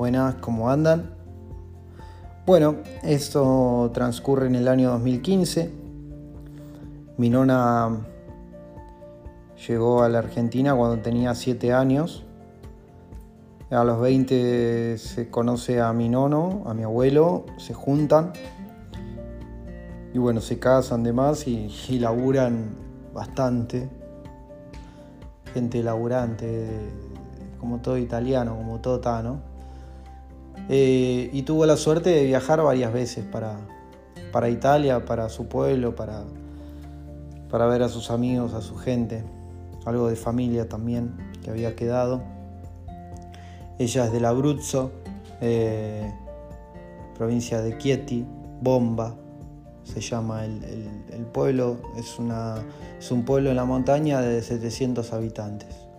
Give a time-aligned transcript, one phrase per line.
[0.00, 1.10] Buenas, ¿cómo andan?
[2.46, 5.70] Bueno, esto transcurre en el año 2015.
[7.18, 7.98] Mi nona
[9.68, 12.24] llegó a la Argentina cuando tenía 7 años.
[13.70, 18.32] A los 20 se conoce a mi nono, a mi abuelo, se juntan
[20.14, 22.70] y bueno, se casan demás y, y laburan
[23.12, 23.90] bastante.
[25.52, 26.70] Gente laburante,
[27.58, 29.49] como todo italiano, como todo tano.
[30.68, 33.58] Eh, y tuvo la suerte de viajar varias veces para,
[34.32, 36.24] para Italia, para su pueblo, para,
[37.50, 39.24] para ver a sus amigos, a su gente,
[39.84, 42.22] algo de familia también que había quedado.
[43.78, 44.92] Ella es del Abruzzo,
[45.40, 46.12] eh,
[47.16, 48.26] provincia de Chieti,
[48.60, 49.16] Bomba,
[49.84, 52.56] se llama el, pueblo, es, una,
[52.98, 55.89] es un pueblo en la montaña de 700 habitantes.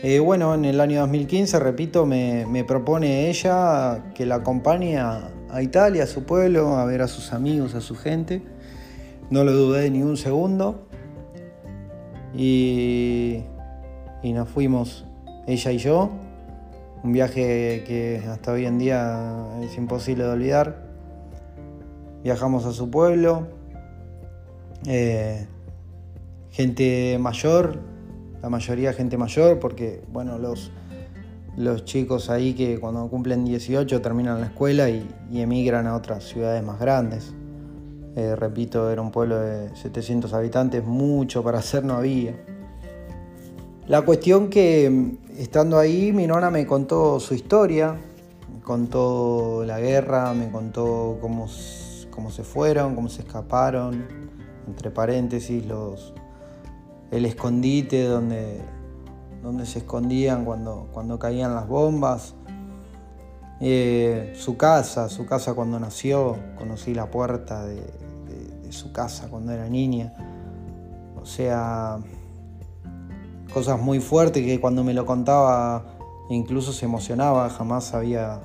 [0.00, 6.04] Eh, bueno, en el año 2015, repito, me, propone ella que la acompañe a, Italia,
[6.04, 8.42] a su pueblo, a ver a sus amigos, a su gente.
[9.30, 10.86] No lo dudé ni un segundo.
[12.32, 13.42] Y,
[14.22, 15.04] nos fuimos,
[15.48, 16.10] ella y yo.
[17.02, 20.86] Un viaje que hasta hoy en día es imposible de olvidar.
[22.22, 23.48] Viajamos a su pueblo.
[24.86, 25.44] Eh,
[26.52, 27.80] gente mayor,
[28.42, 30.70] la mayoría gente mayor, porque bueno, los,
[31.56, 36.62] los chicos ahí que cuando cumplen 18 terminan la escuela y, emigran a otras ciudades
[36.62, 37.34] más grandes.
[38.16, 42.34] Eh, repito, era un pueblo de 700 habitantes, mucho para hacer no había.
[43.86, 47.96] La cuestión que estando ahí, mi nona me contó su historia,
[48.52, 51.46] me contó la guerra, me contó cómo,
[52.10, 54.04] cómo se fueron, cómo se escaparon,
[54.66, 56.12] entre paréntesis, los,
[57.10, 58.60] el escondite donde,
[59.42, 62.34] donde se escondían cuando, cuando caían las bombas.
[63.60, 67.82] Eh, su casa, su casa cuando nació, conocí la puerta de,
[68.70, 70.12] su casa cuando era niña.
[71.20, 71.98] O sea,
[73.52, 75.86] cosas muy fuertes que cuando me lo contaba
[76.28, 78.42] incluso se emocionaba, jamás había,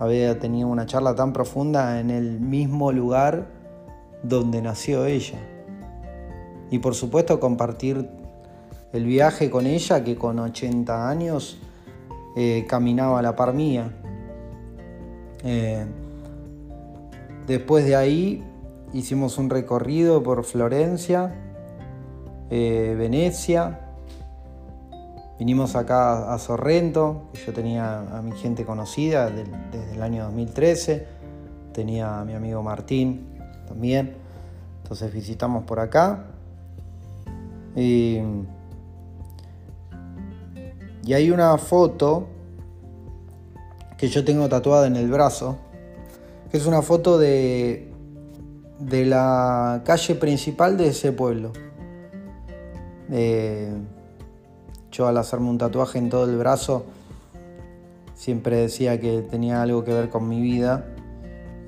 [0.00, 3.46] había tenido una charla tan profunda en el mismo lugar
[4.24, 5.38] donde nació ella
[6.70, 8.08] y por supuesto compartir
[8.92, 11.58] el viaje con ella que con 80 años
[12.36, 13.92] eh, caminaba a la par mía.
[15.42, 15.84] Eh,
[17.46, 18.44] después de ahí
[18.92, 21.34] hicimos un recorrido por Florencia,
[22.50, 23.80] eh, Venecia,
[25.38, 31.06] vinimos acá a Sorrento, yo tenía a mi gente conocida desde el año 2013,
[31.72, 33.28] tenía a mi amigo Martín
[33.66, 34.16] también,
[34.82, 36.26] entonces visitamos por acá
[37.76, 38.18] y,
[41.12, 42.28] hay una foto
[43.98, 45.58] que yo tengo tatuada en el brazo,
[46.50, 47.92] que es una foto de,
[48.78, 51.52] de la calle principal de ese pueblo.
[54.92, 56.84] Yo al hacerme un tatuaje en todo el brazo,
[58.14, 60.84] siempre decía que tenía algo que ver con mi vida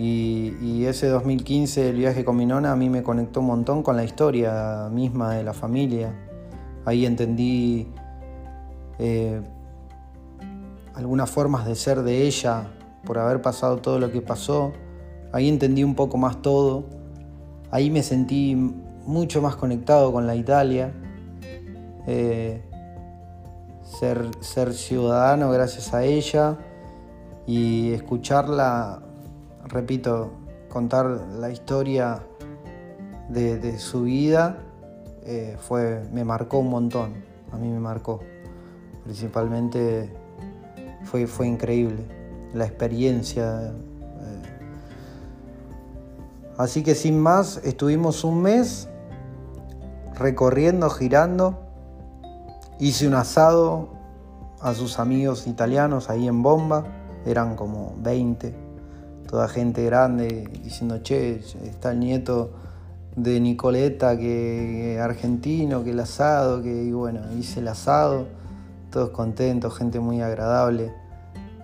[0.00, 3.96] y, ese 2015, el viaje con mi nona, a mí me conectó un montón con
[3.96, 6.14] la historia misma de la familia.
[6.84, 7.88] Ahí entendí
[9.00, 9.40] eh,
[10.94, 12.68] algunas formas de ser de ella
[13.04, 14.72] por haber pasado todo lo que pasó.
[15.32, 16.84] Ahí entendí un poco más todo.
[17.72, 18.54] Ahí me sentí
[19.04, 20.92] mucho más conectado con la Italia.
[22.06, 22.62] Eh,
[23.82, 26.56] ser, ser ciudadano gracias a ella
[27.48, 29.02] y escucharla
[29.68, 30.30] repito,
[30.68, 32.22] contar la historia
[33.28, 34.58] de, su vida
[35.24, 37.14] eh, fue, me marcó un montón,
[37.52, 38.20] a mí me marcó.
[39.04, 40.12] Principalmente
[41.04, 42.04] fue, fue increíble
[42.54, 43.66] la experiencia.
[43.66, 43.72] Eh.
[46.56, 48.88] Así que sin más, estuvimos un mes
[50.18, 51.58] recorriendo, girando.
[52.80, 53.88] Hice un asado
[54.60, 56.84] a sus amigos italianos ahí en Bomba,
[57.24, 58.67] eran como 20
[59.28, 62.50] toda gente grande diciendo, che, está el nieto
[63.14, 68.26] de Nicoleta, que argentino, que el asado, que bueno, hice el asado,
[68.90, 70.92] todos contentos, gente muy agradable.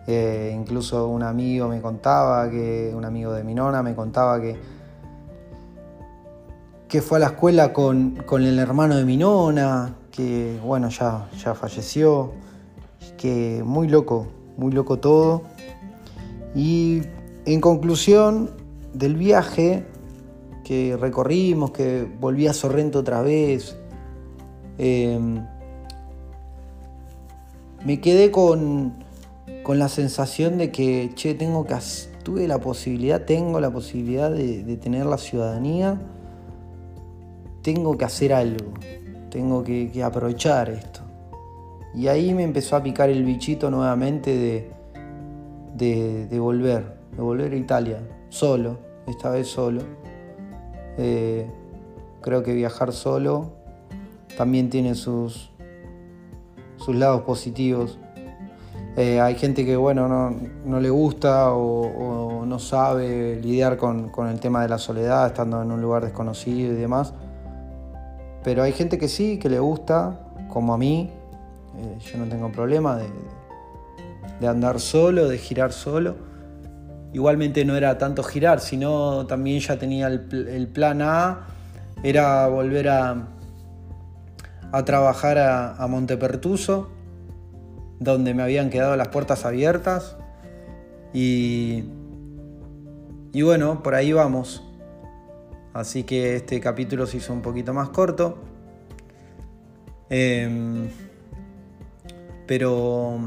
[0.07, 4.59] Eh, incluso un amigo me contaba, que un amigo de mi nona me contaba que,
[6.87, 11.55] que fue a la escuela con, el hermano de mi nona, que bueno, ya, ya
[11.55, 12.33] falleció,
[13.17, 14.27] que muy loco,
[14.59, 15.43] muy loco todo.
[16.55, 17.03] Y
[17.47, 18.51] en conclusión
[18.93, 19.85] del viaje
[20.65, 23.77] que recorrimos, que volví a Sorrento otra vez,
[24.79, 25.45] em,
[27.85, 28.95] me quedé con,
[29.63, 31.77] con la sensación de que, che, tengo que,
[32.23, 36.01] tuve la posibilidad, tengo la posibilidad de, tener la ciudadanía,
[37.63, 38.73] tengo que hacer algo,
[39.31, 41.01] tengo que, aprovechar esto.
[41.95, 44.37] Y ahí me empezó a picar el bichito nuevamente
[45.77, 49.83] de, de, volver, de volver a Italia, solo, esta vez solo.
[50.97, 51.51] Eh,
[52.21, 53.53] creo que viajar solo
[54.37, 55.51] también tiene sus,
[56.77, 57.99] sus lados positivos.
[58.97, 60.09] Eh, hay gente que bueno,
[60.65, 65.73] no, le gusta o, no sabe lidiar con, el tema de la soledad, estando en
[65.73, 67.13] un lugar desconocido y demás.
[68.45, 71.11] Pero hay gente que sí, que le gusta, como a mí.
[71.77, 76.15] Eh, yo no tengo problema de, andar solo, de girar solo.
[77.15, 81.47] Igualmente no era tanto girar, sino también ya tenía el, plan A,
[82.03, 83.29] era volver a,
[84.73, 86.91] a trabajar a, Montepertuso
[88.01, 90.17] donde me habían quedado las puertas abiertas.
[91.15, 91.85] Y,
[93.33, 94.63] y bueno, por ahí vamos.
[95.73, 98.39] Así que este capítulo se hizo un poquito más corto.
[100.11, 100.89] Em,
[102.47, 103.19] pero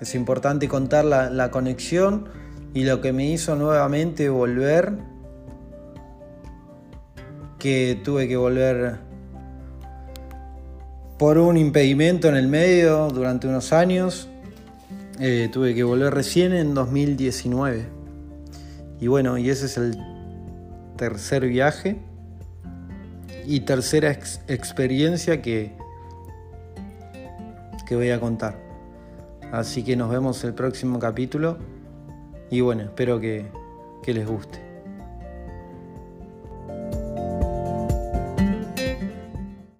[0.00, 2.28] es importante contar la, conexión
[2.74, 4.92] y lo que me hizo nuevamente volver,
[7.58, 8.98] que tuve que volver
[11.18, 14.28] por un impedimento en el medio durante unos años.
[15.18, 17.86] Eh, tuve que volver recién en 2019.
[19.00, 19.96] Y bueno, y ese es el
[20.96, 21.98] tercer viaje
[23.46, 25.72] y tercera experiencia que,
[27.86, 28.56] que voy a contar.
[29.50, 31.58] Así que nos vemos el próximo capítulo
[32.50, 33.46] y bueno, espero que
[34.04, 34.67] les guste.